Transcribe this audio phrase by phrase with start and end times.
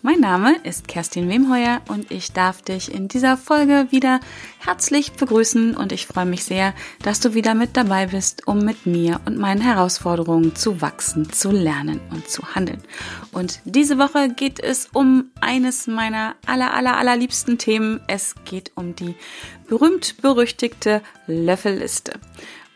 [0.00, 4.20] Mein Name ist Kerstin Wemheuer und ich darf dich in dieser Folge wieder
[4.60, 6.72] herzlich begrüßen und ich freue mich sehr,
[7.02, 11.50] dass du wieder mit dabei bist, um mit mir und meinen Herausforderungen zu wachsen, zu
[11.50, 12.80] lernen und zu handeln.
[13.32, 18.00] Und diese Woche geht es um eines meiner aller, aller, allerliebsten Themen.
[18.06, 19.16] Es geht um die
[19.66, 22.20] berühmt-berüchtigte Löffelliste.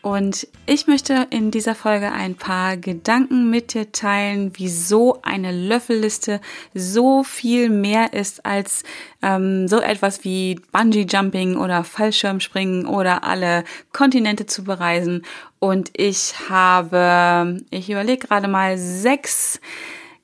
[0.03, 6.41] Und ich möchte in dieser Folge ein paar Gedanken mit dir teilen, wieso eine Löffelliste
[6.73, 8.83] so viel mehr ist als
[9.21, 15.23] ähm, so etwas wie Bungee Jumping oder Fallschirmspringen oder alle Kontinente zu bereisen.
[15.59, 19.61] Und ich habe, ich überlege gerade mal sechs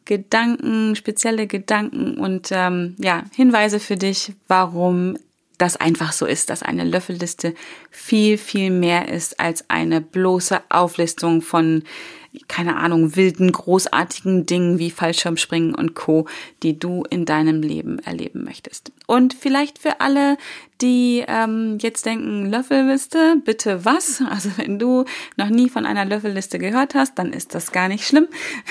[0.03, 5.15] Gedanken, spezielle Gedanken und ähm, ja, Hinweise für dich, warum
[5.59, 7.53] das einfach so ist, dass eine Löffelliste
[7.91, 11.83] viel, viel mehr ist als eine bloße Auflistung von
[12.47, 16.27] keine Ahnung, wilden, großartigen Dingen wie Fallschirmspringen und Co.,
[16.61, 18.91] die du in deinem Leben erleben möchtest.
[19.07, 20.37] Und vielleicht für alle,
[20.81, 24.23] die ähm, jetzt denken, Löffelliste, bitte was?
[24.29, 25.05] Also wenn du
[25.37, 28.27] noch nie von einer Löffelliste gehört hast, dann ist das gar nicht schlimm,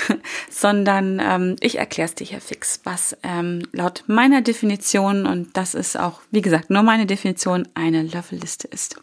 [0.51, 5.75] sondern ähm, ich erkläre es dir hier fix, was ähm, laut meiner Definition, und das
[5.75, 9.01] ist auch, wie gesagt, nur meine Definition, eine Löffelliste ist.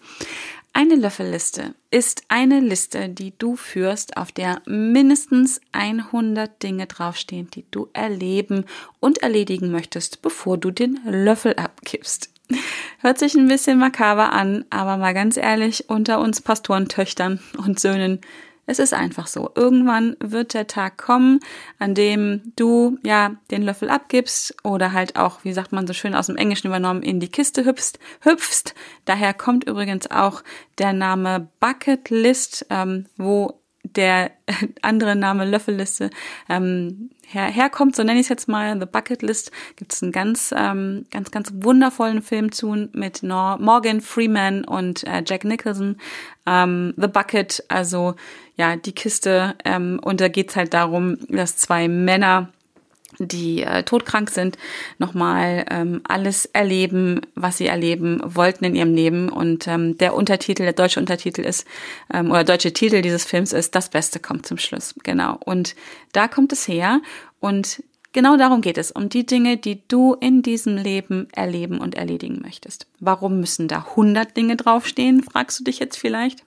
[0.77, 7.63] Eine Löffelliste ist eine Liste, die du führst, auf der mindestens 100 Dinge draufstehen, die
[7.71, 8.65] du erleben
[8.99, 12.29] und erledigen möchtest, bevor du den Löffel abgibst.
[12.99, 18.19] Hört sich ein bisschen makaber an, aber mal ganz ehrlich, unter uns Pastorentöchtern und Söhnen
[18.65, 19.51] es ist einfach so.
[19.55, 21.39] Irgendwann wird der Tag kommen,
[21.79, 26.15] an dem du ja den Löffel abgibst oder halt auch, wie sagt man so schön
[26.15, 27.99] aus dem Englischen übernommen, in die Kiste hüpfst.
[28.21, 28.73] hüpfst.
[29.05, 30.43] Daher kommt übrigens auch
[30.77, 33.59] der Name Bucket List, ähm, wo
[33.95, 34.31] der
[34.81, 36.09] andere Name Löffelliste
[36.49, 40.11] ähm, her herkommt, so nenne ich es jetzt mal, The Bucket List, gibt es einen
[40.11, 45.97] ganz, ähm, ganz, ganz wundervollen Film zu mit Nor Morgan Freeman und äh, Jack Nicholson.
[46.45, 48.15] Ähm, The Bucket, also
[48.55, 49.55] ja, die Kiste.
[49.65, 52.49] Ähm, und da geht's halt darum, dass zwei Männer
[53.19, 54.57] die äh, todkrank sind,
[54.97, 59.29] nochmal ähm, alles erleben, was sie erleben wollten in ihrem Leben.
[59.29, 61.65] Und ähm, der Untertitel, der deutsche Untertitel ist,
[62.13, 64.95] ähm, oder deutsche Titel dieses Films ist Das Beste kommt zum Schluss.
[65.03, 65.37] Genau.
[65.45, 65.75] Und
[66.11, 67.01] da kommt es her.
[67.39, 67.83] Und
[68.13, 72.41] genau darum geht es, um die Dinge, die du in diesem Leben erleben und erledigen
[72.41, 72.87] möchtest.
[72.99, 76.43] Warum müssen da 100 Dinge draufstehen, fragst du dich jetzt vielleicht?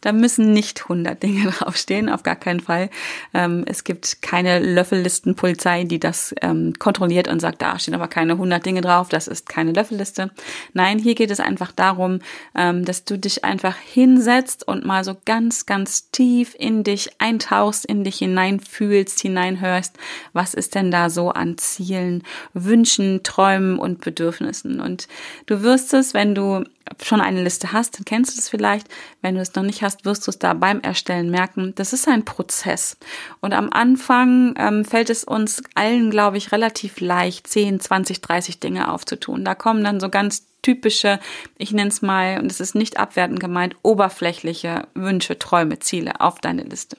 [0.00, 2.90] Da müssen nicht 100 Dinge draufstehen, auf gar keinen Fall.
[3.34, 8.32] Ähm, es gibt keine Löffellistenpolizei, die das ähm, kontrolliert und sagt, da stehen aber keine
[8.34, 10.30] 100 Dinge drauf, das ist keine Löffelliste.
[10.72, 12.20] Nein, hier geht es einfach darum,
[12.54, 17.86] ähm, dass du dich einfach hinsetzt und mal so ganz, ganz tief in dich eintauchst,
[17.86, 19.96] in dich hineinfühlst, hineinhörst,
[20.32, 24.80] was ist denn da so an Zielen, Wünschen, Träumen und Bedürfnissen.
[24.80, 25.08] Und
[25.46, 26.64] du wirst es, wenn du
[27.02, 28.88] schon eine Liste hast, dann kennst du es vielleicht.
[29.20, 31.72] Wenn du es noch nicht hast, wirst du es da beim Erstellen merken.
[31.74, 32.96] Das ist ein Prozess.
[33.40, 38.60] Und am Anfang ähm, fällt es uns allen, glaube ich, relativ leicht, 10, 20, 30
[38.60, 39.44] Dinge aufzutun.
[39.44, 41.18] Da kommen dann so ganz typische,
[41.58, 46.40] ich nenne es mal, und es ist nicht abwertend gemeint, oberflächliche Wünsche, Träume, Ziele auf
[46.40, 46.96] deine Liste.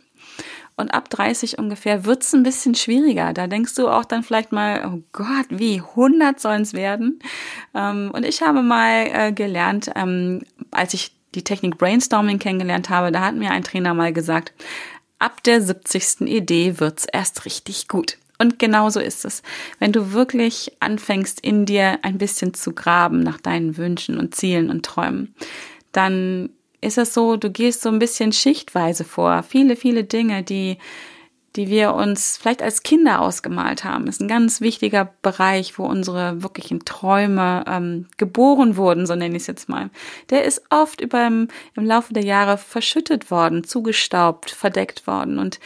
[0.75, 3.34] Und ab 30 ungefähr wird's ein bisschen schwieriger.
[3.34, 7.19] Da denkst du auch dann vielleicht mal, oh Gott, wie 100 sollen es werden.
[7.75, 13.12] Ähm, und ich habe mal äh, gelernt, ähm, als ich die Technik Brainstorming kennengelernt habe,
[13.12, 14.54] da hat mir ein Trainer mal gesagt,
[15.20, 16.22] ab der 70.
[16.22, 18.18] Idee wird's erst richtig gut.
[18.40, 19.42] Und genau so ist es.
[19.80, 24.70] Wenn du wirklich anfängst, in dir ein bisschen zu graben nach deinen Wünschen und Zielen
[24.70, 25.34] und Träumen,
[25.92, 26.50] dann
[26.82, 29.44] ist es so, du gehst so ein bisschen schichtweise vor.
[29.44, 30.78] Viele, viele Dinge, die,
[31.56, 36.42] die wir uns vielleicht als Kinder ausgemalt haben, ist ein ganz wichtiger Bereich, wo unsere
[36.42, 39.89] wirklichen Träume ähm, geboren wurden, so nenne ich es jetzt mal.
[40.31, 45.60] Der ist oft über im, im Laufe der Jahre verschüttet worden, zugestaubt, verdeckt worden und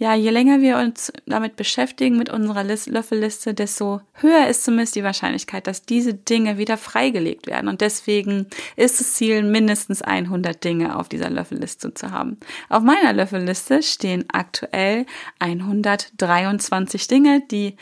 [0.00, 5.04] ja, je länger wir uns damit beschäftigen, mit unserer Löffelliste, desto höher ist zumindest die
[5.04, 7.68] Wahrscheinlichkeit, dass diese Dinge wieder freigelegt werden.
[7.68, 12.38] Und deswegen ist das Ziel, mindestens 100 Dinge auf dieser Löffelliste zu haben.
[12.70, 15.04] Auf meiner Löffelliste stehen aktuell
[15.38, 17.42] 123 Dinge.
[17.50, 17.76] Die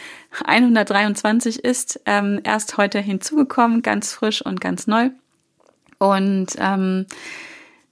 [0.44, 5.10] 123 ist ähm, erst heute hinzugekommen, ganz frisch und ganz neu.
[5.98, 7.06] Und ähm,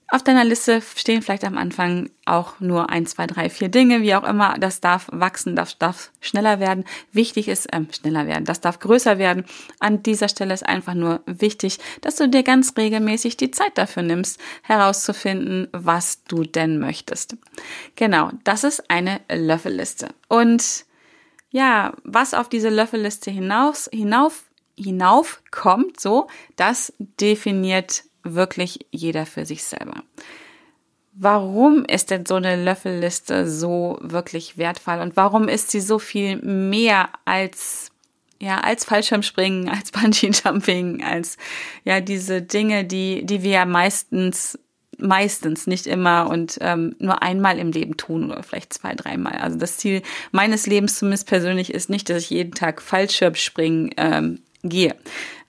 [0.09, 4.15] auf deiner Liste stehen vielleicht am Anfang auch nur ein, zwei, drei, vier Dinge, wie
[4.15, 4.55] auch immer.
[4.57, 6.85] Das darf wachsen, darf, darf schneller werden.
[7.11, 9.43] Wichtig ist, äh, schneller werden, das darf größer werden.
[9.79, 14.03] An dieser Stelle ist einfach nur wichtig, dass du dir ganz regelmäßig die Zeit dafür
[14.03, 17.35] nimmst, herauszufinden, was du denn möchtest.
[17.95, 20.09] Genau, das ist eine Löffelliste.
[20.29, 20.85] Und
[21.49, 24.43] ja, was auf diese Löffelliste hinaus, hinauf,
[24.77, 28.03] hinauf kommt, so, das definiert
[28.35, 30.03] wirklich jeder für sich selber.
[31.13, 36.37] Warum ist denn so eine Löffelliste so wirklich wertvoll und warum ist sie so viel
[36.37, 37.91] mehr als
[38.39, 41.37] ja, als Fallschirmspringen, als Bungee Jumping, als
[41.83, 44.59] ja diese Dinge, die die wir ja meistens
[44.99, 49.37] meistens nicht immer und ähm, nur einmal im Leben tun oder vielleicht zwei, dreimal.
[49.37, 50.01] Also das Ziel
[50.31, 54.95] meines Lebens zumindest persönlich ist nicht, dass ich jeden Tag Fallschirmspringen ähm, gehe.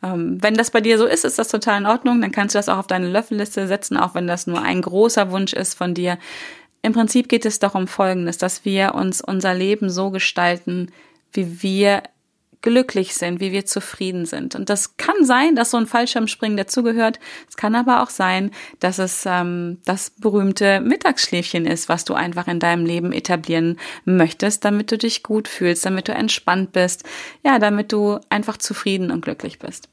[0.02, 2.20] Ähm, wenn das bei dir so ist, ist das total in Ordnung.
[2.20, 5.30] Dann kannst du das auch auf deine Löffelliste setzen, auch wenn das nur ein großer
[5.30, 6.18] Wunsch ist von dir.
[6.82, 10.92] Im Prinzip geht es doch um Folgendes, dass wir uns unser Leben so gestalten,
[11.32, 12.02] wie wir
[12.62, 14.54] glücklich sind, wie wir zufrieden sind.
[14.54, 17.20] Und das kann sein, dass so ein Fallschirmspringen dazugehört.
[17.48, 18.50] Es kann aber auch sein,
[18.80, 24.64] dass es ähm, das berühmte Mittagsschläfchen ist, was du einfach in deinem Leben etablieren möchtest,
[24.64, 27.04] damit du dich gut fühlst, damit du entspannt bist,
[27.44, 29.88] ja, damit du einfach zufrieden und glücklich bist.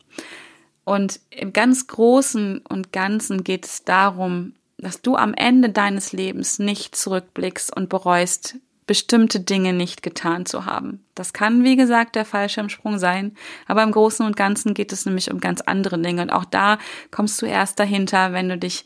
[0.84, 6.60] Und im ganz Großen und Ganzen geht es darum, dass du am Ende deines Lebens
[6.60, 11.04] nicht zurückblickst und bereust, bestimmte Dinge nicht getan zu haben.
[11.16, 13.36] Das kann, wie gesagt, der Fallschirmsprung sein,
[13.68, 16.78] aber im Großen und Ganzen geht es nämlich um ganz andere Dinge und auch da
[17.12, 18.84] kommst du erst dahinter, wenn du dich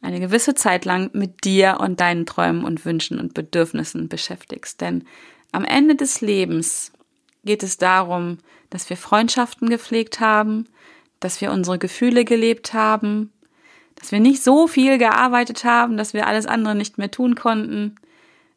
[0.00, 4.80] eine gewisse Zeit lang mit dir und deinen Träumen und Wünschen und Bedürfnissen beschäftigst.
[4.80, 5.04] Denn
[5.52, 6.92] am Ende des Lebens
[7.44, 8.38] geht es darum,
[8.70, 10.66] dass wir Freundschaften gepflegt haben,
[11.20, 13.32] dass wir unsere Gefühle gelebt haben,
[13.94, 17.94] dass wir nicht so viel gearbeitet haben, dass wir alles andere nicht mehr tun konnten,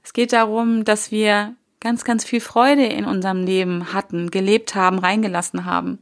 [0.05, 4.99] es geht darum, dass wir ganz, ganz viel Freude in unserem Leben hatten, gelebt haben,
[4.99, 5.97] reingelassen haben.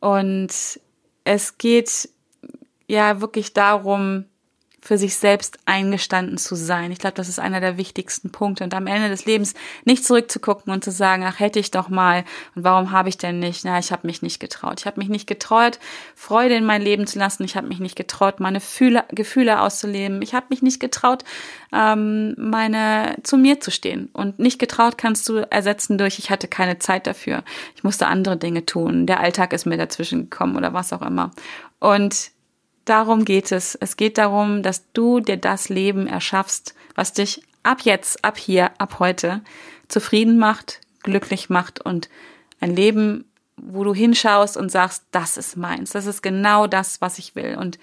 [0.00, 0.48] Und
[1.22, 2.08] es geht
[2.88, 4.24] ja wirklich darum,
[4.82, 6.90] für sich selbst eingestanden zu sein.
[6.90, 8.64] Ich glaube, das ist einer der wichtigsten Punkte.
[8.64, 9.54] Und am Ende des Lebens
[9.84, 12.24] nicht zurückzugucken und zu sagen, ach, hätte ich doch mal
[12.54, 13.64] und warum habe ich denn nicht?
[13.64, 14.80] Na, ich habe mich nicht getraut.
[14.80, 15.78] Ich habe mich nicht getraut,
[16.14, 17.44] Freude in mein Leben zu lassen.
[17.44, 20.22] Ich habe mich nicht getraut, meine Fühle, Gefühle auszuleben.
[20.22, 21.24] Ich habe mich nicht getraut,
[21.72, 24.08] ähm, meine zu mir zu stehen.
[24.12, 27.44] Und nicht getraut kannst du ersetzen durch, ich hatte keine Zeit dafür.
[27.76, 29.06] Ich musste andere Dinge tun.
[29.06, 31.32] Der Alltag ist mir dazwischen gekommen oder was auch immer.
[31.80, 32.30] Und
[32.90, 33.74] darum geht es.
[33.76, 38.72] Es geht darum, dass du dir das Leben erschaffst, was dich ab jetzt, ab hier,
[38.78, 39.42] ab heute
[39.88, 42.08] zufrieden macht, glücklich macht und
[42.60, 43.24] ein Leben,
[43.56, 47.56] wo du hinschaust und sagst, das ist meins, das ist genau das, was ich will.
[47.58, 47.78] Und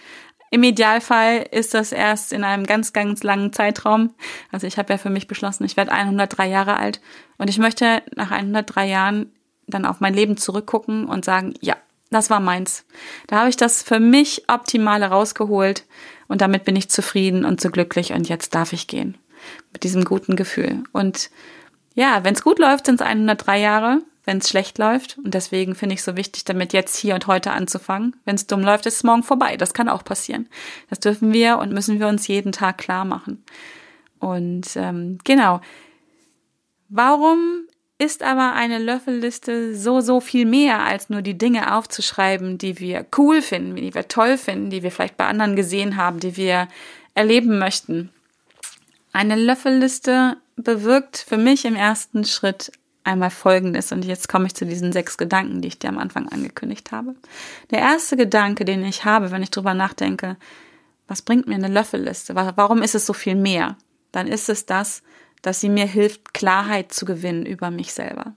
[0.50, 4.14] im Idealfall ist das erst in einem ganz, ganz langen Zeitraum.
[4.52, 7.02] Also ich habe ja für mich beschlossen, ich werde 103 Jahre alt
[7.38, 9.32] und ich möchte nach 103 Jahren
[9.68, 11.76] dann auf mein Leben zurückgucken und sagen, ja,
[12.10, 12.86] das war meins.
[13.28, 15.86] Da habe ich das für mich Optimale rausgeholt
[16.28, 19.18] und damit bin ich zufrieden und so glücklich und jetzt darf ich gehen.
[19.72, 20.84] Mit diesem guten Gefühl.
[20.92, 21.30] Und
[21.94, 25.18] ja, wenn es gut läuft, sind es 103 Jahre, wenn es schlecht läuft.
[25.18, 28.16] Und deswegen finde ich es so wichtig, damit jetzt hier und heute anzufangen.
[28.26, 29.58] Wenn es dumm läuft, ist es morgen vorbei.
[29.58, 30.48] Das kann auch passieren.
[30.90, 33.44] Das dürfen wir und müssen wir uns jeden Tag klar machen.
[34.20, 35.62] Und ähm, genau.
[36.90, 37.68] Warum
[38.00, 43.06] ist aber eine Löffelliste so, so viel mehr als nur die Dinge aufzuschreiben, die wir
[43.18, 46.68] cool finden, die wir toll finden, die wir vielleicht bei anderen gesehen haben, die wir
[47.16, 48.12] erleben möchten.
[49.14, 52.72] Eine Löffelliste bewirkt für mich im ersten Schritt
[53.04, 56.28] einmal Folgendes und jetzt komme ich zu diesen sechs Gedanken, die ich dir am Anfang
[56.30, 57.16] angekündigt habe.
[57.72, 60.38] Der erste Gedanke, den ich habe, wenn ich drüber nachdenke,
[61.08, 62.36] was bringt mir eine Löffelliste?
[62.36, 63.78] Warum ist es so viel mehr?
[64.12, 65.04] Dann ist es das,
[65.42, 68.34] dass sie mir hilft, Klarheit zu gewinnen über mich selber.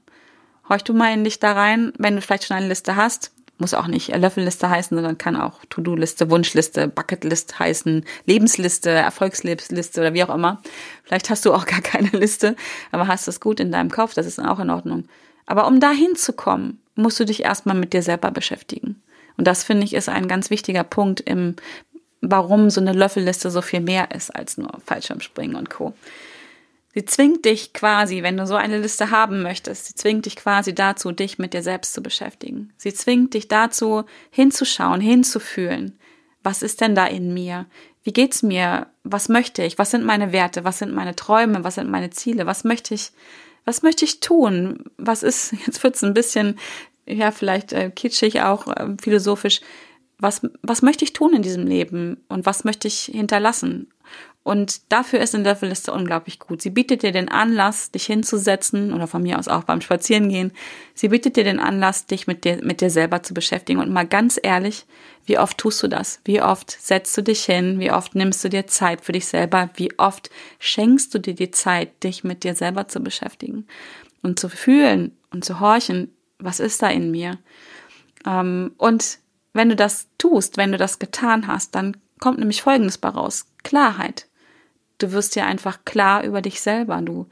[0.68, 3.32] Horch du mal in dich da rein, wenn du vielleicht schon eine Liste hast.
[3.58, 10.14] Muss auch nicht Löffelliste heißen, sondern kann auch To-Do-Liste, Wunschliste, Bucketlist heißen, Lebensliste, Erfolgsliste oder
[10.14, 10.62] wie auch immer.
[11.04, 12.56] Vielleicht hast du auch gar keine Liste,
[12.90, 15.04] aber hast es gut in deinem Kopf, das ist auch in Ordnung.
[15.44, 19.02] Aber um dahin zu kommen, musst du dich erstmal mit dir selber beschäftigen.
[19.36, 21.56] Und das finde ich ist ein ganz wichtiger Punkt im,
[22.20, 25.94] warum so eine Löffelliste so viel mehr ist als nur Fallschirmspringen und Co.
[26.92, 30.74] Sie zwingt dich quasi, wenn du so eine Liste haben möchtest, sie zwingt dich quasi
[30.74, 32.72] dazu, dich mit dir selbst zu beschäftigen.
[32.76, 35.98] Sie zwingt dich dazu, hinzuschauen, hinzufühlen.
[36.42, 37.66] Was ist denn da in mir?
[38.02, 38.88] Wie geht's mir?
[39.04, 39.78] Was möchte ich?
[39.78, 40.64] Was sind meine Werte?
[40.64, 41.62] Was sind meine Träume?
[41.62, 42.46] Was sind meine Ziele?
[42.46, 43.12] Was möchte ich,
[43.64, 44.84] was möchte ich tun?
[44.96, 46.58] Was ist, jetzt wird's ein bisschen,
[47.06, 49.60] ja, vielleicht äh, kitschig auch, äh, philosophisch.
[50.18, 53.88] was, was möchte ich tun in diesem Leben und was möchte ich hinterlassen?
[54.42, 56.62] Und dafür ist eine Löffelliste unglaublich gut.
[56.62, 60.52] Sie bietet dir den Anlass, dich hinzusetzen oder von mir aus auch beim Spazierengehen.
[60.94, 63.80] Sie bietet dir den Anlass, dich mit dir, mit dir selber zu beschäftigen.
[63.80, 64.86] Und mal ganz ehrlich,
[65.26, 66.20] wie oft tust du das?
[66.24, 67.78] Wie oft setzt du dich hin?
[67.80, 69.68] Wie oft nimmst du dir Zeit für dich selber?
[69.74, 73.66] Wie oft schenkst du dir die Zeit, dich mit dir selber zu beschäftigen
[74.22, 76.14] und zu fühlen und zu horchen?
[76.38, 77.38] Was ist da in mir?
[78.26, 79.18] Ähm, und
[79.52, 83.46] wenn du das tust, wenn du das getan hast, dann kommt nämlich Folgendes bei raus.
[83.62, 84.26] Klarheit.
[85.00, 87.00] Du wirst dir einfach klar über dich selber.
[87.02, 87.26] Du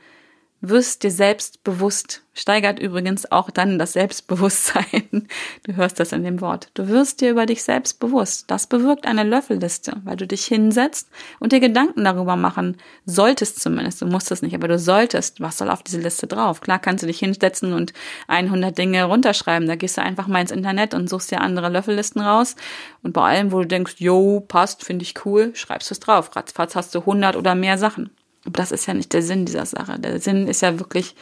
[0.61, 2.23] wirst dir selbst bewusst.
[2.35, 5.27] Steigert übrigens auch dann das Selbstbewusstsein.
[5.65, 6.71] Du hörst das in dem Wort.
[6.75, 8.45] Du wirst dir über dich selbst bewusst.
[8.49, 11.09] Das bewirkt eine Löffelliste, weil du dich hinsetzt
[11.41, 14.01] und dir Gedanken darüber machen solltest zumindest.
[14.01, 15.41] Du musst es nicht, aber du solltest.
[15.41, 16.61] Was soll auf diese Liste drauf?
[16.61, 17.93] Klar kannst du dich hinsetzen und
[18.29, 19.69] 100 Dinge runterschreiben.
[19.69, 22.57] Da gehst du einfach mal ins Internet und suchst dir andere Löffellisten raus.
[23.03, 26.35] Und bei allem, wo du denkst, yo, passt, finde ich cool, schreibst du es drauf.
[26.35, 28.11] Ratzfatz hast du 100 oder mehr Sachen.
[28.49, 29.99] Aber das ist ja nicht der Sinn dieser Sache.
[29.99, 31.15] Der Sinn ist ja wirklich,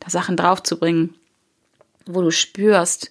[0.00, 1.14] da Sachen draufzubringen,
[2.04, 3.10] wo du spürst,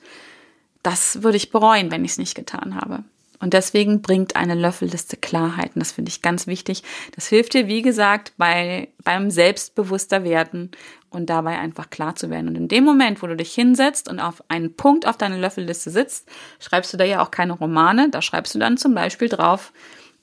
[0.83, 3.03] das würde ich bereuen, wenn ich es nicht getan habe.
[3.39, 5.71] Und deswegen bringt eine Löffelliste Klarheit.
[5.73, 6.83] Und das finde ich ganz wichtig.
[7.15, 10.69] Das hilft dir, wie gesagt, bei, beim selbstbewusster werden
[11.09, 12.49] und dabei einfach klar zu werden.
[12.49, 15.89] Und in dem Moment, wo du dich hinsetzt und auf einen Punkt auf deine Löffelliste
[15.89, 18.11] sitzt, schreibst du da ja auch keine Romane.
[18.11, 19.73] Da schreibst du dann zum Beispiel drauf,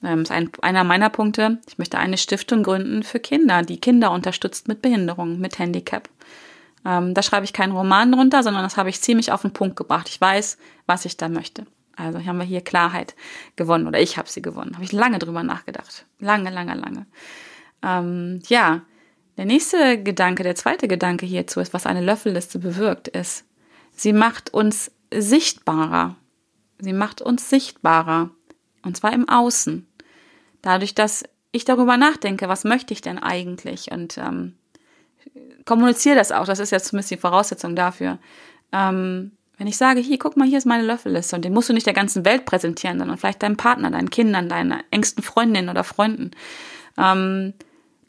[0.02, 1.59] ähm, ist ein, einer meiner Punkte.
[1.69, 6.09] Ich möchte eine Stiftung gründen für Kinder, die Kinder unterstützt mit Behinderung, mit Handicap.
[6.85, 9.76] Ähm, da schreibe ich keinen Roman drunter, sondern das habe ich ziemlich auf den Punkt
[9.76, 10.09] gebracht.
[10.09, 11.66] Ich weiß, was ich da möchte.
[11.97, 13.14] Also haben wir hier Klarheit
[13.57, 14.75] gewonnen oder ich habe sie gewonnen.
[14.75, 16.07] Habe ich lange drüber nachgedacht.
[16.19, 17.07] Lange, lange, lange.
[17.83, 18.83] Ähm, ja,
[19.37, 23.45] der nächste Gedanke, der zweite Gedanke hierzu ist, was eine Löffelliste bewirkt, ist,
[23.92, 26.16] sie macht uns sichtbarer.
[26.78, 28.30] Sie macht uns sichtbarer.
[28.83, 29.87] Und zwar im Außen.
[30.62, 34.55] Dadurch, dass ich darüber nachdenke, was möchte ich denn eigentlich und ähm,
[35.64, 36.47] kommuniziere das auch.
[36.47, 38.19] Das ist ja zumindest die Voraussetzung dafür.
[38.73, 41.75] Ähm, wenn ich sage, hier, guck mal, hier ist meine Löffelliste und den musst du
[41.75, 45.85] nicht der ganzen Welt präsentieren, sondern vielleicht deinem Partner, deinen Kindern, deinen engsten Freundinnen oder
[45.85, 46.31] Freunden,
[46.97, 47.52] ähm,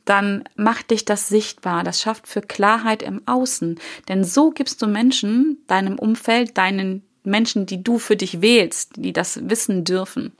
[0.05, 1.83] dann macht dich das sichtbar.
[1.83, 3.79] Das schafft für Klarheit im Außen.
[4.07, 9.13] Denn so gibst du Menschen, deinem Umfeld, deinen Menschen, die du für dich wählst, die
[9.13, 10.31] das wissen dürfen,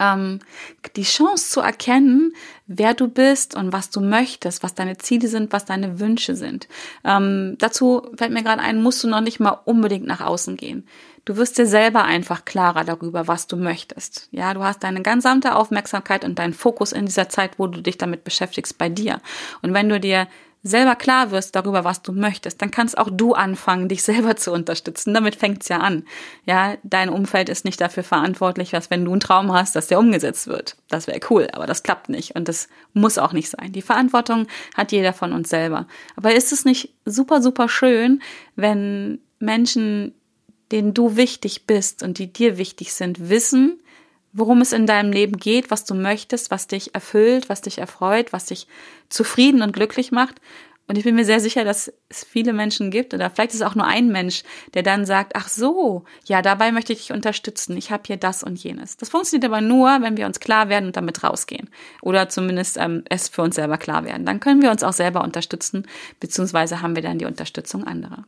[0.00, 0.40] ähm,
[0.96, 2.34] die Chance zu erkennen,
[2.66, 6.66] wer du bist und was du möchtest, was deine Ziele sind, was deine Wünsche sind.
[7.04, 10.86] Ähm, dazu fällt mir gerade ein, musst du noch nicht mal unbedingt nach außen gehen.
[11.26, 14.28] Du wirst dir selber einfach klarer darüber, was du möchtest.
[14.32, 17.98] Ja, du hast deine gesamte Aufmerksamkeit und deinen Fokus in dieser Zeit, wo du dich
[17.98, 19.20] damit beschäftigst, bei dir.
[19.60, 20.26] Und wenn du dir
[20.62, 24.52] selber klar wirst darüber, was du möchtest, dann kannst auch du anfangen, dich selber zu
[24.52, 25.14] unterstützen.
[25.14, 26.04] Damit fängt's ja an.
[26.44, 29.98] Ja, dein Umfeld ist nicht dafür verantwortlich, dass wenn du einen Traum hast, dass der
[29.98, 30.76] umgesetzt wird.
[30.88, 33.72] Das wäre cool, aber das klappt nicht und das muss auch nicht sein.
[33.72, 35.86] Die Verantwortung hat jeder von uns selber.
[36.16, 38.22] Aber ist es nicht super, super schön,
[38.56, 40.14] wenn Menschen,
[40.72, 43.80] denen du wichtig bist und die dir wichtig sind, wissen,
[44.32, 48.32] worum es in deinem Leben geht, was du möchtest, was dich erfüllt, was dich erfreut,
[48.32, 48.66] was dich
[49.08, 50.36] zufrieden und glücklich macht.
[50.90, 53.66] Und ich bin mir sehr sicher, dass es viele Menschen gibt, oder vielleicht ist es
[53.66, 54.42] auch nur ein Mensch,
[54.74, 57.76] der dann sagt, ach so, ja, dabei möchte ich dich unterstützen.
[57.76, 58.96] Ich habe hier das und jenes.
[58.96, 61.70] Das funktioniert aber nur, wenn wir uns klar werden und damit rausgehen.
[62.02, 64.26] Oder zumindest ähm, es für uns selber klar werden.
[64.26, 65.86] Dann können wir uns auch selber unterstützen,
[66.18, 68.24] beziehungsweise haben wir dann die Unterstützung anderer.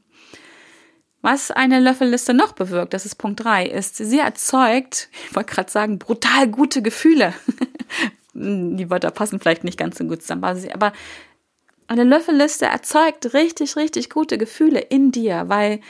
[1.23, 5.71] Was eine Löffelliste noch bewirkt, das ist Punkt drei, ist, sie erzeugt, ich wollte gerade
[5.71, 7.33] sagen, brutal gute Gefühle.
[8.35, 10.93] Die Wörter passen vielleicht nicht ganz so gut zusammen, aber
[11.87, 15.81] eine Löffelliste erzeugt richtig, richtig gute Gefühle in dir, weil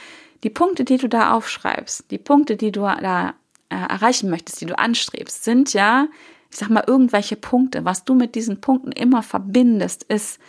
[0.43, 3.33] die Punkte, die du da aufschreibst, die Punkte, die du da
[3.69, 6.07] äh, erreichen möchtest, die du anstrebst, sind ja,
[6.51, 7.85] ich sag mal, irgendwelche Punkte.
[7.85, 10.39] Was du mit diesen Punkten immer verbindest, ist,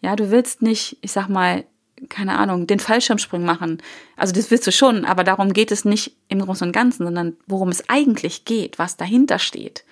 [0.00, 1.64] ja, du willst nicht, ich sag mal,
[2.08, 3.82] keine Ahnung, den Fallschirmspringen machen.
[4.16, 7.36] Also das willst du schon, aber darum geht es nicht im Großen und Ganzen, sondern
[7.46, 9.84] worum es eigentlich geht, was dahinter steht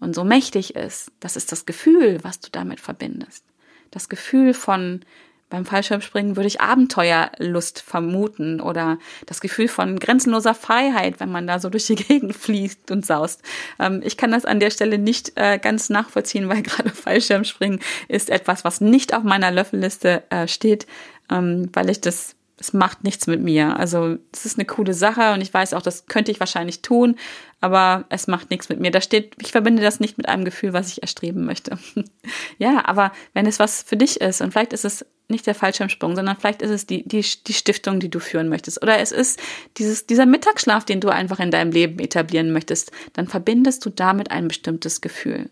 [0.00, 1.10] und so mächtig ist.
[1.20, 3.44] Das ist das Gefühl, was du damit verbindest.
[3.90, 5.04] Das Gefühl von,
[5.50, 11.60] beim Fallschirmspringen würde ich Abenteuerlust vermuten oder das Gefühl von grenzenloser Freiheit, wenn man da
[11.60, 13.42] so durch die Gegend fließt und saust.
[13.78, 18.30] Ähm, ich kann das an der Stelle nicht äh, ganz nachvollziehen, weil gerade Fallschirmspringen ist
[18.30, 20.86] etwas, was nicht auf meiner Löffelliste äh, steht
[21.30, 23.78] ähm, weil ich das, es macht nichts mit mir.
[23.78, 27.16] Also es ist eine coole Sache und ich weiß auch, das könnte ich wahrscheinlich tun,
[27.60, 28.90] aber es macht nichts mit mir.
[28.90, 31.78] Da steht, ich verbinde das nicht mit einem Gefühl, was ich erstreben möchte.
[32.58, 36.16] ja, aber wenn es was für dich ist und vielleicht ist es nicht der Fallschirmsprung,
[36.16, 38.82] sondern vielleicht ist es die, die, die Stiftung, die du führen möchtest.
[38.82, 39.40] Oder es ist
[39.78, 42.92] dieses, dieser Mittagsschlaf, den du einfach in deinem Leben etablieren möchtest.
[43.14, 45.48] Dann verbindest du damit ein bestimmtes Gefühl.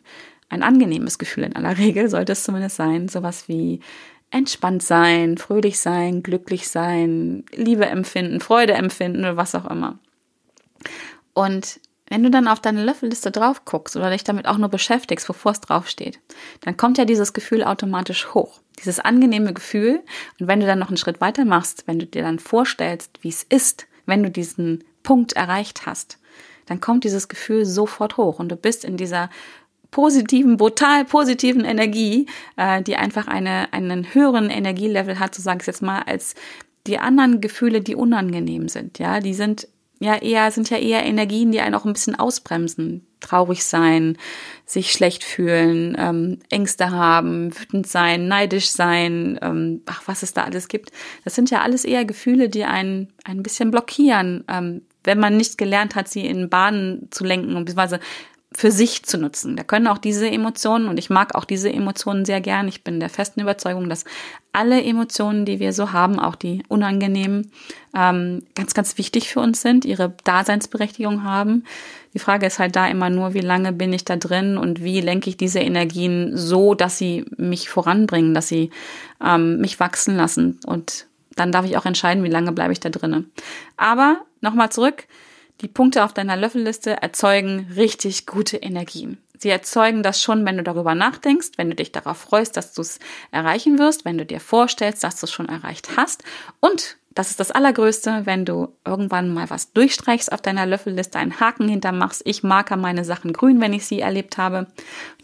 [0.51, 3.09] Ein angenehmes Gefühl in aller Regel sollte es zumindest sein.
[3.09, 3.81] Sowas wie
[4.33, 9.99] entspannt sein, fröhlich sein, glücklich sein, Liebe empfinden, Freude empfinden oder was auch immer.
[11.35, 15.27] Und wenn du dann auf deine Löffelliste drauf guckst oder dich damit auch nur beschäftigst,
[15.27, 16.19] bevor es draufsteht,
[16.61, 18.61] dann kommt ja dieses Gefühl automatisch hoch.
[18.79, 20.03] Dieses angenehme Gefühl.
[20.39, 23.29] Und wenn du dann noch einen Schritt weiter machst, wenn du dir dann vorstellst, wie
[23.29, 26.19] es ist, wenn du diesen Punkt erreicht hast,
[26.67, 29.31] dann kommt dieses Gefühl sofort hoch und du bist in dieser
[29.93, 35.69] positiven, brutal positiven Energie, äh, die einfach eine, einen höheren Energielevel hat, so sage ich
[35.69, 36.35] jetzt mal, als
[36.89, 38.99] die anderen Gefühle, die unangenehm sind.
[38.99, 39.69] Ja, die sind
[40.01, 43.07] ja eher, sind ja eher Energien, die einen auch ein bisschen ausbremsen.
[43.21, 44.19] Traurig sein,
[44.67, 50.43] sich schlecht fühlen, ähm, Ängste haben, wütend sein, neidisch sein, ähm, ach, was es da
[50.43, 50.91] alles gibt.
[51.23, 55.57] Das sind ja alles eher Gefühle, die einen ein bisschen blockieren, ähm, wenn man nicht
[55.57, 58.01] gelernt hat, sie in Bahnen zu lenken, beziehungsweise
[58.55, 59.57] für sich zu nutzen.
[59.57, 63.01] Da können auch diese Emotionen, und ich mag auch diese Emotionen sehr gern, ich bin
[63.01, 64.05] der festen Überzeugung, dass
[64.53, 67.51] alle Emotionen, die wir so haben, auch die unangenehmen,
[67.95, 71.65] ähm, ganz, ganz wichtig für uns sind, ihre Daseinsberechtigung haben.
[72.15, 75.01] Die Frage ist halt da immer nur, wie lange bin ich da drin und wie
[75.01, 78.71] lenke ich diese Energien so, dass sie mich voranbringen, dass sie
[79.25, 80.61] ähm, mich wachsen lassen.
[80.67, 81.07] Und
[81.37, 83.31] dann darf ich auch entscheiden, wie lange bleibe ich da drinnen.
[83.77, 85.07] Aber nochmal zurück
[85.63, 89.19] die Punkte auf deiner Löffelliste erzeugen richtig gute Energien.
[89.39, 92.83] Sie erzeugen das schon, wenn du darüber nachdenkst, wenn du dich darauf freust, dass du
[92.83, 92.99] es
[93.31, 96.23] erreichen wirst, wenn du dir vorstellst, dass du es schon erreicht hast
[96.61, 101.41] und das ist das Allergrößte, wenn du irgendwann mal was durchstreichst auf deiner Löffelliste, einen
[101.41, 102.23] Haken hintermachst.
[102.25, 104.67] Ich marker meine Sachen grün, wenn ich sie erlebt habe.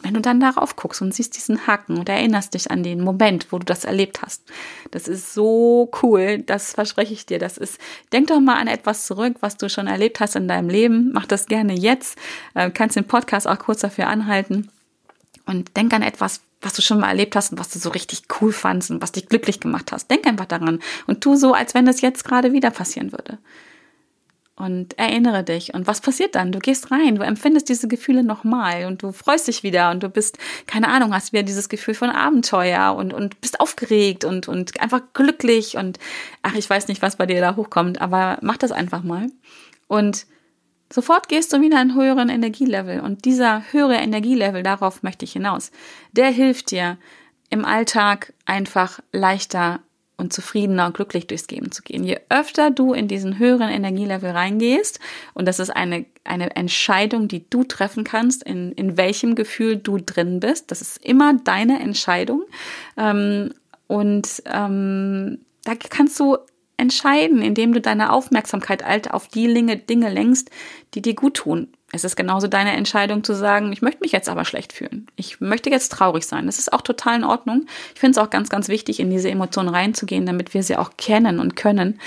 [0.03, 3.49] wenn du dann darauf guckst und siehst diesen Haken und erinnerst dich an den Moment,
[3.51, 4.45] wo du das erlebt hast.
[4.93, 7.41] Das ist so cool, das verspreche ich dir.
[7.41, 7.81] Das ist,
[8.13, 11.11] denk doch mal an etwas zurück, was du schon erlebt hast in deinem Leben.
[11.13, 12.17] Mach das gerne jetzt.
[12.55, 14.71] Äh, kannst den Podcast auch kurz dafür anhalten.
[15.49, 18.25] Und denk an etwas, was du schon mal erlebt hast und was du so richtig
[18.41, 20.11] cool fandst und was dich glücklich gemacht hast.
[20.11, 23.39] Denk einfach daran und tu so, als wenn das jetzt gerade wieder passieren würde.
[24.57, 25.73] Und erinnere dich.
[25.73, 26.53] Und was passiert dann?
[26.53, 30.11] Du gehst rein, du empfindest diese Gefühle nochmal und du freust dich wieder und du
[30.11, 34.79] bist, keine Ahnung, hast wieder dieses Gefühl von Abenteuer und, und bist aufgeregt und, und
[34.83, 35.99] einfach glücklich und
[36.43, 39.29] ach, ich weiß nicht, was bei dir da hochkommt, aber mach das einfach mal.
[39.87, 40.27] Und
[40.91, 45.33] Sofort gehst du wieder in einen höheren Energielevel und dieser höhere Energielevel, darauf möchte ich
[45.33, 45.71] hinaus,
[46.13, 46.99] der hilft dir
[47.51, 49.81] im Alltag einfach leichter
[50.19, 52.03] und zufriedener und glücklich durchs Leben zu gehen.
[52.03, 54.99] Je öfter du in diesen höheren Energielevel reingehst,
[55.33, 59.99] und das ist eine, eine Entscheidung, die du treffen kannst, in, in welchem Gefühl du
[59.99, 62.43] drin bist, das ist immer deine Entscheidung.
[62.97, 63.55] Ähm,
[63.87, 66.37] und ähm, da kannst du
[66.79, 70.51] entscheiden, indem du deine Aufmerksamkeit alt auf die Dinge lenkst,
[70.95, 71.69] die dir gut tun.
[71.91, 75.07] Es ist genauso deine Entscheidung zu sagen, ich möchte mich jetzt aber schlecht fühlen.
[75.17, 76.45] Ich möchte jetzt traurig sein.
[76.45, 77.65] Das ist auch total in Ordnung.
[77.95, 80.91] Ich finde es auch ganz, ganz wichtig, in diese Emotionen reinzugehen, damit wir sie auch
[80.99, 81.99] kennen und können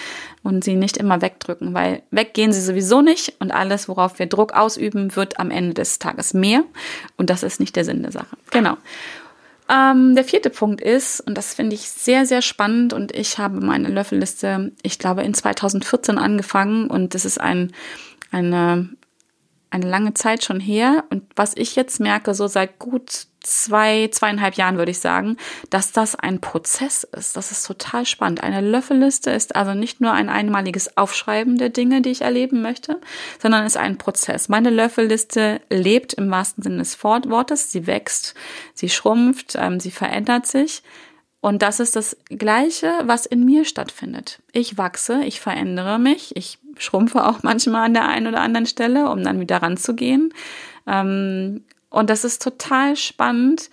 [0.44, 4.54] und sie nicht immer wegdrücken, weil weggehen sie sowieso nicht und alles, worauf wir Druck
[4.54, 6.64] ausüben, wird am Ende des Tages mehr
[7.18, 8.38] und das ist nicht der Sinn der Sache.
[8.52, 8.78] Genau.
[9.72, 13.62] Ähm, der vierte Punkt ist, und das finde ich sehr, sehr spannend, und ich habe
[13.62, 17.72] meine Löffelliste, ich glaube, in 2014 angefangen und das ist ein,
[18.32, 18.90] eine,
[19.72, 21.06] eine lange Zeit schon her.
[21.10, 25.38] Und was ich jetzt merke, so seit gut zwei, zweieinhalb Jahren würde ich sagen,
[25.70, 27.36] dass das ein Prozess ist.
[27.36, 28.44] Das ist total spannend.
[28.44, 33.00] Eine Löffelliste ist also nicht nur ein einmaliges Aufschreiben der Dinge, die ich erleben möchte,
[33.42, 34.50] sondern ist ein Prozess.
[34.50, 37.72] Meine Löffelliste lebt im wahrsten Sinne des Wortes.
[37.72, 38.36] Sie wächst,
[38.74, 40.84] sie schrumpft, ähm, sie verändert sich.
[41.42, 44.40] Und das ist das Gleiche, was in mir stattfindet.
[44.52, 49.10] Ich wachse, ich verändere mich, ich schrumpfe auch manchmal an der einen oder anderen Stelle,
[49.10, 50.34] um dann wieder ranzugehen.
[50.88, 53.70] Ähm, und das ist total spannend.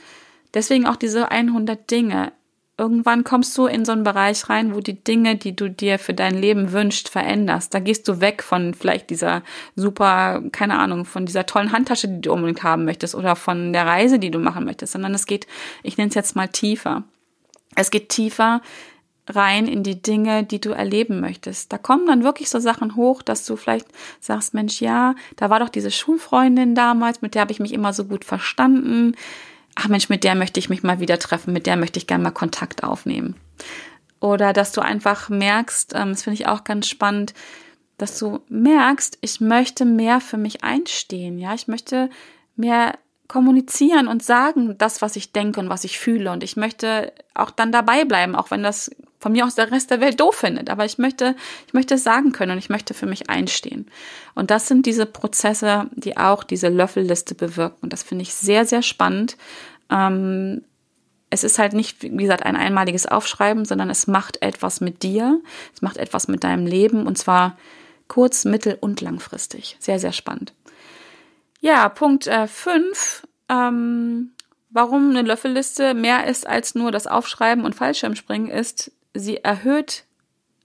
[0.54, 2.32] Deswegen auch diese 100 Dinge.
[2.76, 6.14] Irgendwann kommst du in so einen Bereich rein, wo die Dinge, die du dir für
[6.14, 7.74] dein Leben wünschst, veränderst.
[7.74, 9.42] Da gehst du weg von vielleicht dieser
[9.74, 13.84] super, keine Ahnung, von dieser tollen Handtasche, die du unbedingt haben möchtest oder von der
[13.84, 15.48] Reise, die du machen möchtest, sondern es geht,
[15.82, 17.02] ich nenne es jetzt mal tiefer.
[17.74, 18.62] Es geht tiefer
[19.34, 21.72] rein in die Dinge, die du erleben möchtest.
[21.72, 23.86] Da kommen dann wirklich so Sachen hoch, dass du vielleicht
[24.20, 27.92] sagst, Mensch, ja, da war doch diese Schulfreundin damals, mit der habe ich mich immer
[27.92, 29.14] so gut verstanden.
[29.74, 32.24] Ach Mensch, mit der möchte ich mich mal wieder treffen, mit der möchte ich gerne
[32.24, 33.36] mal Kontakt aufnehmen.
[34.20, 37.34] Oder dass du einfach merkst, ähm, das finde ich auch ganz spannend,
[37.96, 42.10] dass du merkst, ich möchte mehr für mich einstehen, ja, ich möchte
[42.56, 42.94] mehr
[43.28, 46.32] kommunizieren und sagen, das, was ich denke und was ich fühle.
[46.32, 49.90] Und ich möchte auch dann dabei bleiben, auch wenn das von mir aus der Rest
[49.90, 50.70] der Welt doof findet.
[50.70, 51.34] Aber ich möchte,
[51.66, 53.90] ich möchte es sagen können und ich möchte für mich einstehen.
[54.34, 57.78] Und das sind diese Prozesse, die auch diese Löffelliste bewirken.
[57.82, 59.36] Und das finde ich sehr, sehr spannend.
[59.90, 60.62] Ähm,
[61.30, 65.40] es ist halt nicht, wie gesagt, ein einmaliges Aufschreiben, sondern es macht etwas mit dir.
[65.74, 67.58] Es macht etwas mit deinem Leben und zwar
[68.06, 69.76] kurz-, mittel- und langfristig.
[69.78, 70.54] Sehr, sehr spannend.
[71.60, 73.26] Ja, Punkt 5.
[73.48, 74.32] Äh, ähm,
[74.70, 80.04] warum eine Löffelliste mehr ist als nur das Aufschreiben und Fallschirmspringen ist, sie erhöht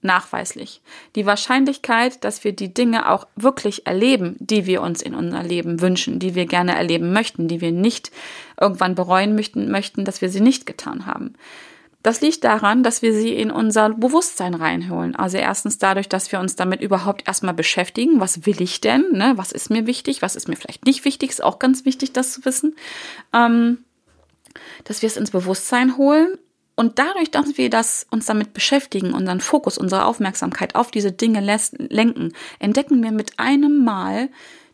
[0.04, 0.82] nachweislich
[1.16, 5.80] die Wahrscheinlichkeit, dass wir die Dinge auch wirklich erleben, die wir uns in unser Leben
[5.80, 8.10] wünschen, die wir gerne erleben möchten, die wir nicht
[8.60, 11.34] irgendwann bereuen möchten, möchten dass wir sie nicht getan haben.
[12.04, 15.16] Das liegt daran, dass wir sie in unser Bewusstsein reinholen.
[15.16, 18.20] Also erstens dadurch, dass wir uns damit überhaupt erstmal beschäftigen.
[18.20, 19.06] Was will ich denn?
[19.12, 19.32] Ne?
[19.36, 20.20] Was ist mir wichtig?
[20.20, 21.30] Was ist mir vielleicht nicht wichtig?
[21.30, 22.76] Ist auch ganz wichtig, das zu wissen.
[23.32, 23.78] Ähm,
[24.84, 26.36] dass wir es ins Bewusstsein holen.
[26.76, 31.40] Und dadurch, dass wir das, uns damit beschäftigen, unseren Fokus, unsere Aufmerksamkeit auf diese Dinge
[31.40, 34.28] lenken, entdecken wir mit einem Mal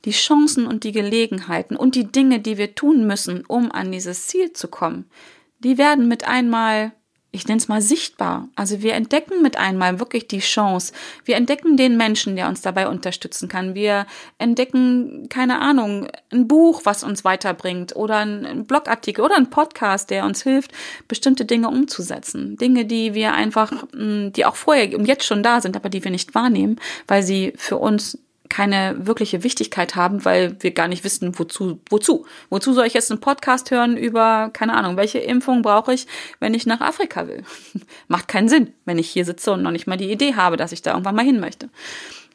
[0.07, 4.29] die Chancen und die Gelegenheiten und die Dinge, die wir tun müssen, um an dieses
[4.29, 5.11] Ziel zu kommen.
[5.59, 6.93] Die werden mit einmal
[7.33, 8.49] ich nenne es mal sichtbar.
[8.57, 10.93] Also wir entdecken mit einmal wirklich die Chance.
[11.25, 13.75] Wir entdecken den Menschen, der uns dabei unterstützen kann.
[13.75, 14.07] Wir
[14.39, 20.25] entdecken, keine Ahnung, ein Buch, was uns weiterbringt oder ein Blogartikel oder ein Podcast, der
[20.25, 20.73] uns hilft,
[21.07, 22.57] bestimmte Dinge umzusetzen.
[22.57, 26.03] Dinge, die wir einfach, mm, die auch vorher und jetzt schon da sind, aber die
[26.03, 28.19] wir nicht wahrnehmen, weil sie für uns
[28.51, 32.27] keine wirkliche Wichtigkeit haben, weil wir gar nicht wissen, wozu, wozu.
[32.51, 36.07] Wozu soll ich jetzt einen Podcast hören über, keine Ahnung, welche Impfung brauche ich,
[36.41, 37.45] wenn ich nach Afrika will?
[38.09, 40.73] Macht keinen Sinn, wenn ich hier sitze und noch nicht mal die Idee habe, dass
[40.73, 41.71] ich da irgendwann mal hin möchte.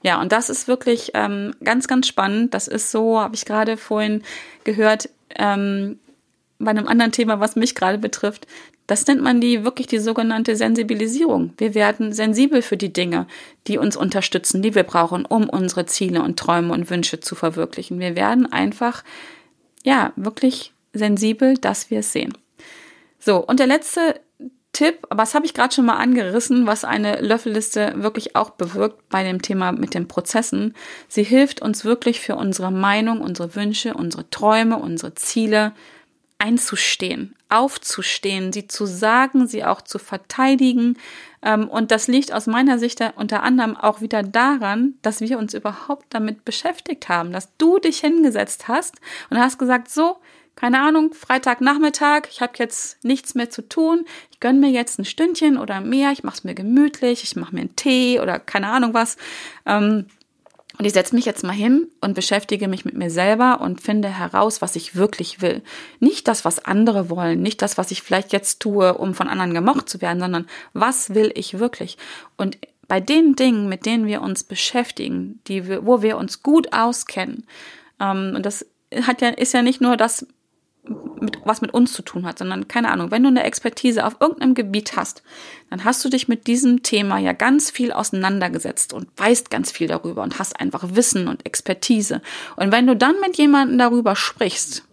[0.01, 2.53] Ja, und das ist wirklich ähm, ganz, ganz spannend.
[2.53, 4.23] Das ist so, habe ich gerade vorhin
[4.63, 5.99] gehört, ähm,
[6.59, 8.47] bei einem anderen Thema, was mich gerade betrifft,
[8.87, 11.53] das nennt man die wirklich die sogenannte Sensibilisierung.
[11.57, 13.27] Wir werden sensibel für die Dinge,
[13.67, 17.99] die uns unterstützen, die wir brauchen, um unsere Ziele und Träume und Wünsche zu verwirklichen.
[17.99, 19.03] Wir werden einfach,
[19.83, 22.37] ja, wirklich sensibel, dass wir es sehen.
[23.19, 24.19] So, und der letzte
[24.71, 29.23] Tipp, das habe ich gerade schon mal angerissen, was eine Löffelliste wirklich auch bewirkt bei
[29.23, 30.75] dem Thema mit den Prozessen.
[31.07, 35.71] Sie hilft uns wirklich für unsere Meinung, unsere Wünsche, unsere Träume, unsere Ziele
[36.39, 40.97] einzustehen, aufzustehen, sie zu sagen, sie auch zu verteidigen.
[41.41, 45.53] Ähm, und das liegt aus meiner Sicht unter anderem auch wieder daran, dass wir uns
[45.53, 48.95] überhaupt damit beschäftigt haben, dass du dich hingesetzt hast
[49.29, 50.17] und hast gesagt, so,
[50.55, 55.05] keine Ahnung, Freitagnachmittag, ich habe jetzt nichts mehr zu tun, ich gönn mir jetzt ein
[55.05, 58.69] Stündchen oder mehr, ich mache es mir gemütlich, ich mache mir einen Tee oder keine
[58.69, 59.17] Ahnung was.
[59.65, 60.05] Ähm,
[60.77, 64.09] und ich setze mich jetzt mal hin und beschäftige mich mit mir selber und finde
[64.09, 65.61] heraus, was ich wirklich will.
[65.99, 69.53] Nicht das, was andere wollen, nicht das, was ich vielleicht jetzt tue, um von anderen
[69.53, 71.97] gemocht zu werden, sondern was will ich wirklich?
[72.37, 72.57] Und
[72.87, 77.45] bei den Dingen, mit denen wir uns beschäftigen, die wir, wo wir uns gut auskennen,
[77.99, 78.65] ähm, und das
[79.01, 80.25] hat ja, ist ja nicht nur das,
[81.25, 84.17] mit, was mit uns zu tun hat, sondern keine Ahnung, wenn du eine Expertise auf
[84.19, 85.23] irgendeinem Gebiet hast,
[85.69, 89.87] dann hast du dich mit diesem Thema ja ganz viel auseinandergesetzt und weißt ganz viel
[89.87, 92.21] darüber und hast einfach Wissen und Expertise.
[92.55, 94.83] Und wenn du dann mit jemandem darüber sprichst,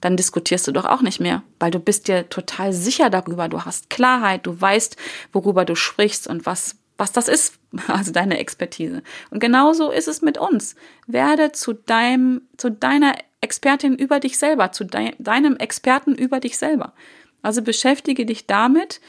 [0.00, 3.64] dann diskutierst du doch auch nicht mehr, weil du bist dir total sicher darüber, du
[3.64, 4.96] hast Klarheit, du weißt,
[5.32, 7.58] worüber du sprichst und was was das ist,
[7.88, 9.02] also deine Expertise.
[9.30, 10.76] Und genauso ist es mit uns.
[11.06, 16.56] Werde zu deinem, zu deiner Expertin über dich selber, zu de deinem Experten über dich
[16.56, 16.94] selber.
[17.42, 19.00] Also beschäftige dich damit,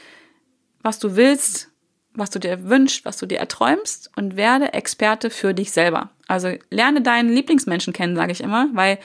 [0.82, 1.70] was du willst,
[2.14, 6.10] was du dir wünschst, was du dir erträumst und werde Experte für dich selber.
[6.26, 8.98] Also lerne deinen Lieblingsmenschen kennen, sage ich immer, weil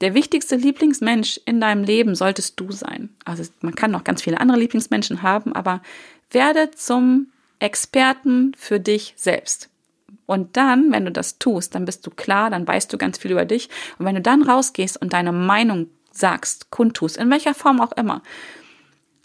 [0.00, 3.10] der wichtigste Lieblingsmensch in deinem Leben solltest du sein.
[3.24, 5.82] Also man kann noch ganz viele andere Lieblingsmenschen haben, aber
[6.30, 9.68] werde zum Experten für dich selbst.
[10.28, 13.30] Und dann, wenn du das tust, dann bist du klar, dann weißt du ganz viel
[13.30, 13.70] über dich.
[13.98, 18.22] Und wenn du dann rausgehst und deine Meinung sagst, kundtust, in welcher Form auch immer,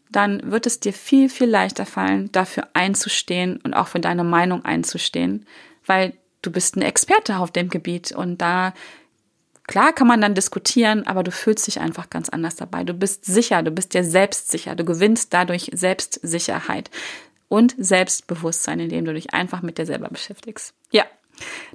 [0.09, 4.63] dann wird es dir viel, viel leichter fallen, dafür einzustehen und auch für deine Meinung
[4.63, 5.45] einzustehen,
[5.85, 8.73] weil du bist ein Experte auf dem Gebiet und da
[9.65, 12.83] Klar kann man dann diskutieren, aber du fühlst dich einfach ganz anders dabei.
[12.83, 16.91] Du bist sicher, du bist dir selbst sicher, du gewinnst dadurch Selbstsicherheit
[17.47, 20.73] und Selbstbewusstsein, indem du dich einfach mit dir selber beschäftigst.
[20.93, 21.03] Ja,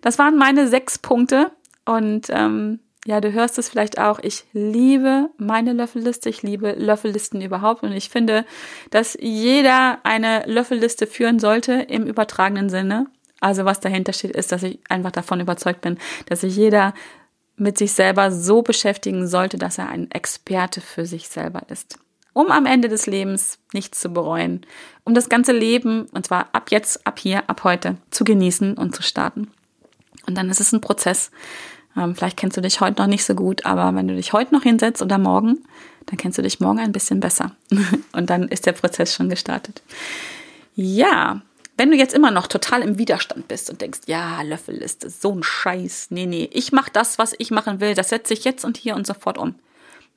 [0.01, 1.53] das waren meine sechs Punkte
[1.85, 4.19] und ähm, ja, du hörst es vielleicht auch.
[4.19, 6.29] Ich liebe meine Löffelliste.
[6.29, 7.83] Ich liebe Löffellisten überhaupt.
[7.83, 8.45] Und ich finde,
[8.91, 13.07] dass jeder eine Löffelliste führen sollte im übertragenen Sinne.
[13.41, 16.93] Also was dahinter steht, ist, dass ich einfach davon überzeugt bin, dass sich jeder
[17.57, 21.99] mit sich selber so beschäftigen sollte, dass er ein Experte für sich selber ist.
[22.33, 24.65] Um am Ende des Lebens nichts zu bereuen,
[25.05, 28.95] um das ganze Leben, und zwar ab jetzt, ab hier, ab heute, zu genießen und
[28.95, 29.51] zu starten.
[30.27, 31.31] Und dann ist es ein Prozess.
[31.97, 34.55] Ähm, vielleicht kennst du dich heute noch nicht so gut, aber wenn du dich heute
[34.55, 35.65] noch hinsetzt oder morgen,
[36.07, 37.57] dann kennst du dich morgen ein bisschen besser.
[38.13, 39.83] und dann ist der Prozess schon gestartet.
[40.75, 41.43] Ja,
[41.79, 45.43] wenn du jetzt immer noch total im Widerstand bist und denkst, ja, Löffelliste, so ein
[45.43, 48.77] Scheiß, nee, nee, ich mache das, was ich machen will, das setze ich jetzt und
[48.77, 49.55] hier und sofort um,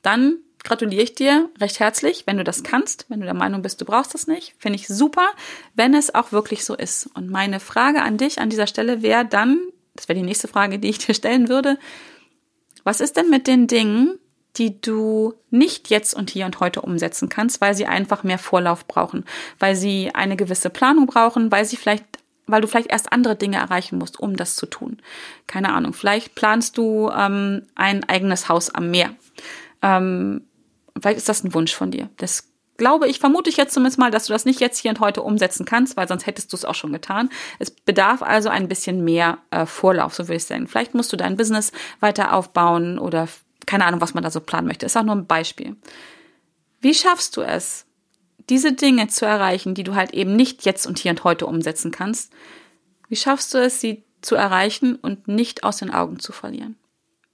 [0.02, 3.82] dann gratuliere ich dir recht herzlich, wenn du das kannst, wenn du der Meinung bist,
[3.82, 5.28] du brauchst das nicht, finde ich super,
[5.76, 7.10] wenn es auch wirklich so ist.
[7.14, 9.60] Und meine Frage an dich an dieser Stelle wäre dann,
[9.96, 11.78] das wäre die nächste Frage, die ich dir stellen würde,
[12.84, 14.18] was ist denn mit den Dingen,
[14.58, 18.86] die du nicht jetzt und hier und heute umsetzen kannst, weil sie einfach mehr Vorlauf
[18.86, 19.26] brauchen,
[19.60, 22.06] weil sie eine gewisse Planung brauchen, weil sie vielleicht
[22.48, 24.98] weil du vielleicht erst andere Dinge erreichen musst, um das zu tun.
[25.48, 25.94] Keine Ahnung.
[25.94, 29.16] Vielleicht planst du ähm, ein eigenes Haus am Meer.
[29.82, 30.42] Ähm,
[31.00, 32.10] vielleicht ist das ein Wunsch von dir.
[32.18, 35.00] Das glaube ich, vermute ich jetzt zumindest mal, dass du das nicht jetzt hier und
[35.00, 37.30] heute umsetzen kannst, weil sonst hättest du es auch schon getan.
[37.60, 40.68] Es bedarf also ein bisschen mehr äh, Vorlauf, so würde ich sagen.
[40.68, 43.28] Vielleicht musst du dein Business weiter aufbauen oder
[43.68, 44.88] keine Ahnung, was man da so planen möchte.
[44.88, 45.76] Ist auch nur ein Beispiel.
[46.80, 47.86] Wie schaffst du es,
[48.50, 51.92] diese Dinge zu erreichen, die du halt eben nicht jetzt und hier und heute umsetzen
[51.92, 52.34] kannst?
[53.08, 56.78] Wie schaffst du es, sie zu erreichen und nicht aus den Augen zu verlieren?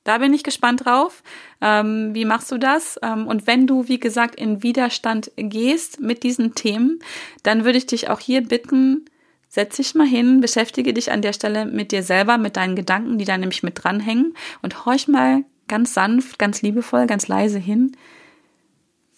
[0.07, 1.21] Da bin ich gespannt drauf.
[1.59, 2.97] Ähm, wie machst du das?
[3.03, 6.99] Ähm, und wenn du, wie gesagt, in Widerstand gehst mit diesen Themen,
[7.43, 9.03] dann würde ich dich auch hier bitten,
[9.49, 13.17] setz dich mal hin, beschäftige dich an der Stelle mit dir selber, mit deinen Gedanken,
[13.17, 17.91] die da nämlich mit dranhängen und horch mal ganz sanft, ganz liebevoll, ganz leise hin.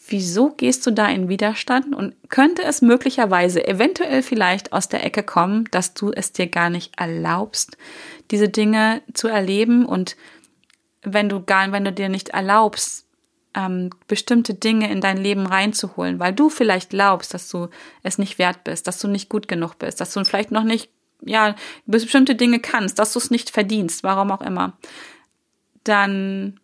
[0.07, 1.93] Wieso gehst du da in Widerstand?
[1.93, 6.71] Und könnte es möglicherweise eventuell vielleicht aus der Ecke kommen, dass du es dir gar
[6.71, 7.77] nicht erlaubst,
[8.31, 10.15] diese Dinge zu erleben und
[11.01, 13.05] wenn du gar, wenn du dir nicht erlaubst,
[13.55, 17.69] ähm, bestimmte Dinge in dein Leben reinzuholen, weil du vielleicht glaubst, dass du
[18.03, 20.89] es nicht wert bist, dass du nicht gut genug bist, dass du vielleicht noch nicht,
[21.21, 24.73] ja, bestimmte Dinge kannst, dass du es nicht verdienst, warum auch immer,
[25.83, 26.59] dann,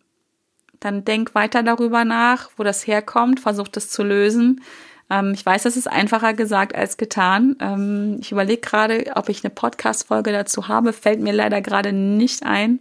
[0.80, 4.62] dann denk weiter darüber nach, wo das herkommt, versuch das zu lösen.
[5.08, 7.56] Ähm, ich weiß, das ist einfacher gesagt als getan.
[7.60, 12.44] Ähm, ich überlege gerade, ob ich eine Podcast-Folge dazu habe, fällt mir leider gerade nicht
[12.44, 12.80] ein.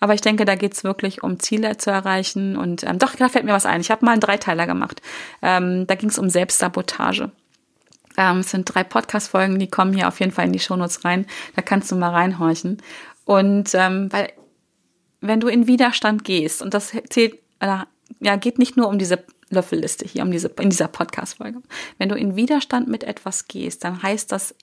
[0.00, 2.56] Aber ich denke, da geht's wirklich um Ziele zu erreichen.
[2.56, 3.80] Und ähm, doch, da fällt mir was ein.
[3.80, 5.02] Ich habe mal einen Dreiteiler gemacht.
[5.42, 7.30] Ähm, da ging es um Selbstsabotage.
[8.16, 11.26] Ähm, es sind drei Podcast-Folgen, die kommen hier auf jeden Fall in die Shownotes rein.
[11.54, 12.78] Da kannst du mal reinhorchen.
[13.24, 14.32] Und ähm, weil,
[15.20, 17.78] wenn du in Widerstand gehst, und das zählt, äh,
[18.20, 21.60] ja, geht nicht nur um diese Löffelliste hier, um diese, in dieser Podcast-Folge.
[21.98, 24.54] Wenn du in Widerstand mit etwas gehst, dann heißt das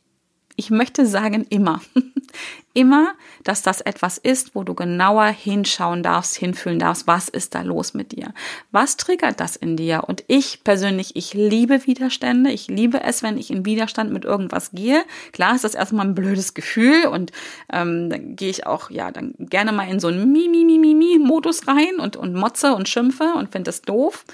[0.60, 1.82] ich möchte sagen immer,
[2.74, 7.62] immer, dass das etwas ist, wo du genauer hinschauen darfst, hinfühlen darfst, was ist da
[7.62, 8.34] los mit dir?
[8.72, 10.06] Was triggert das in dir?
[10.08, 12.52] Und ich persönlich, ich liebe Widerstände.
[12.52, 15.04] Ich liebe es, wenn ich in Widerstand mit irgendwas gehe.
[15.32, 17.32] Klar ist das erstmal ein blödes Gefühl und
[17.72, 22.18] ähm, dann gehe ich auch, ja, dann gerne mal in so einen Mi-Mi-Mi-Mi-Modus rein und,
[22.18, 24.26] und motze und schimpfe und finde das doof.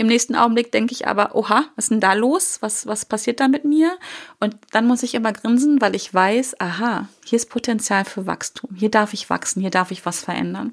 [0.00, 2.56] Im nächsten Augenblick denke ich aber, oha, was ist denn da los?
[2.62, 3.98] Was, was passiert da mit mir?
[4.38, 8.74] Und dann muss ich immer grinsen, weil ich weiß, aha, hier ist Potenzial für Wachstum.
[8.74, 10.72] Hier darf ich wachsen, hier darf ich was verändern.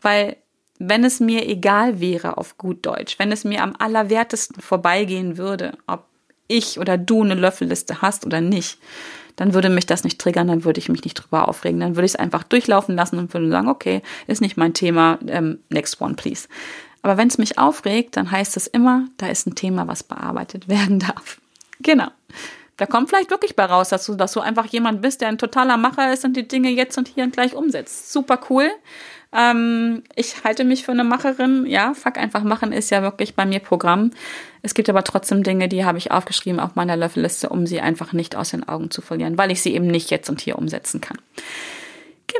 [0.00, 0.36] Weil
[0.78, 5.76] wenn es mir egal wäre auf gut Deutsch, wenn es mir am allerwertesten vorbeigehen würde,
[5.88, 6.04] ob
[6.46, 8.78] ich oder du eine Löffelliste hast oder nicht,
[9.34, 12.06] dann würde mich das nicht triggern, dann würde ich mich nicht drüber aufregen, dann würde
[12.06, 16.00] ich es einfach durchlaufen lassen und würde sagen, okay, ist nicht mein Thema, ähm, next
[16.00, 16.46] one please.
[17.02, 20.68] Aber wenn es mich aufregt, dann heißt es immer, da ist ein Thema, was bearbeitet
[20.68, 21.40] werden darf.
[21.80, 22.08] Genau.
[22.76, 25.38] Da kommt vielleicht wirklich bei raus, dass du, dass du einfach jemand bist, der ein
[25.38, 28.12] totaler Macher ist und die Dinge jetzt und hier und gleich umsetzt.
[28.12, 28.70] Super cool.
[29.32, 31.66] Ähm, ich halte mich für eine Macherin.
[31.66, 34.10] Ja, fuck einfach machen ist ja wirklich bei mir Programm.
[34.62, 38.12] Es gibt aber trotzdem Dinge, die habe ich aufgeschrieben auf meiner Löffelliste, um sie einfach
[38.12, 41.00] nicht aus den Augen zu verlieren, weil ich sie eben nicht jetzt und hier umsetzen
[41.00, 41.18] kann.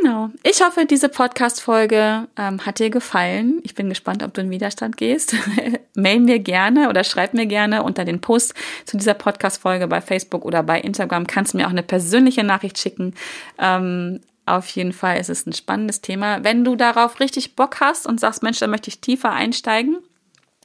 [0.00, 0.30] Genau.
[0.42, 3.60] Ich hoffe, diese Podcast-Folge ähm, hat dir gefallen.
[3.62, 5.34] Ich bin gespannt, ob du in Widerstand gehst.
[5.94, 10.44] Mail mir gerne oder schreib mir gerne unter den Post zu dieser Podcast-Folge bei Facebook
[10.44, 11.26] oder bei Instagram.
[11.26, 13.14] Kannst mir auch eine persönliche Nachricht schicken.
[13.58, 16.42] Ähm, auf jeden Fall ist es ein spannendes Thema.
[16.42, 19.98] Wenn du darauf richtig Bock hast und sagst, Mensch, da möchte ich tiefer einsteigen,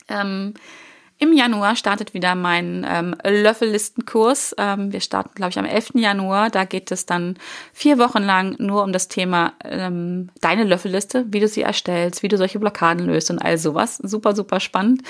[0.07, 0.53] ähm,
[1.19, 4.53] im Januar startet wieder mein ähm, Löffellistenkurs.
[4.57, 5.91] Ähm, wir starten, glaube ich, am 11.
[5.95, 6.51] Januar.
[6.51, 7.37] Da geht es dann
[7.73, 12.27] vier Wochen lang nur um das Thema ähm, deine Löffelliste, wie du sie erstellst, wie
[12.27, 13.97] du solche Blockaden löst und all sowas.
[13.97, 15.01] Super, super spannend.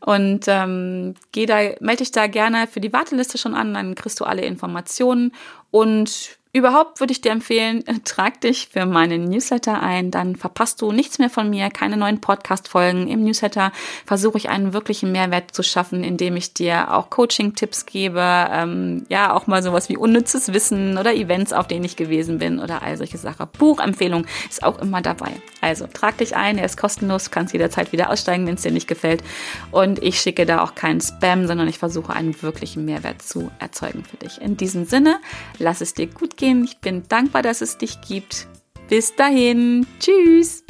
[0.00, 4.18] Und ähm, geh da, melde dich da gerne für die Warteliste schon an, dann kriegst
[4.18, 5.32] du alle Informationen.
[5.70, 10.82] Und Überhaupt würde ich dir empfehlen, äh, trag dich für meinen Newsletter ein, dann verpasst
[10.82, 13.08] du nichts mehr von mir, keine neuen Podcast-Folgen.
[13.08, 13.72] Im Newsletter
[14.04, 19.32] versuche ich einen wirklichen Mehrwert zu schaffen, indem ich dir auch Coaching-Tipps gebe, ähm, ja,
[19.32, 22.98] auch mal sowas wie unnützes Wissen oder Events, auf denen ich gewesen bin oder all
[22.98, 23.48] solche Sachen.
[23.58, 25.32] Buchempfehlung ist auch immer dabei.
[25.62, 28.88] Also trag dich ein, er ist kostenlos, kannst jederzeit wieder aussteigen, wenn es dir nicht
[28.88, 29.24] gefällt.
[29.70, 34.04] Und ich schicke da auch keinen Spam, sondern ich versuche einen wirklichen Mehrwert zu erzeugen
[34.04, 34.38] für dich.
[34.42, 35.18] In diesem Sinne,
[35.58, 36.64] lass es dir gut gehen.
[36.64, 38.48] Ich bin dankbar, dass es dich gibt.
[38.88, 39.86] Bis dahin.
[40.00, 40.64] Tschüss.